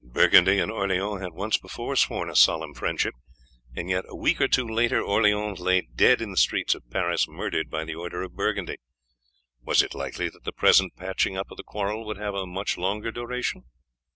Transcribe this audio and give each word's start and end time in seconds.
Burgundy 0.03 0.57
and 0.57 0.71
Orleans 0.71 1.21
had 1.21 1.33
once 1.33 1.59
before 1.59 1.95
sworn 1.95 2.27
a 2.27 2.35
solemn 2.35 2.73
friendship, 2.73 3.13
and 3.75 3.87
yet 3.87 4.03
a 4.07 4.15
week 4.15 4.41
or 4.41 4.47
two 4.47 4.67
later 4.67 4.99
Orleans 4.99 5.59
lay 5.59 5.81
dead 5.93 6.21
in 6.23 6.31
the 6.31 6.37
streets 6.37 6.73
of 6.73 6.89
Paris, 6.89 7.27
murdered 7.27 7.69
by 7.69 7.83
the 7.85 7.93
order 7.93 8.23
of 8.23 8.35
Burgundy. 8.35 8.77
Was 9.63 9.83
it 9.83 9.93
likely 9.93 10.27
that 10.29 10.43
the 10.43 10.53
present 10.53 10.95
patching 10.95 11.37
up 11.37 11.51
of 11.51 11.57
the 11.57 11.63
quarrel 11.63 12.03
would 12.07 12.17
have 12.17 12.33
a 12.33 12.47
much 12.47 12.79
longer 12.79 13.11
duration? 13.11 13.65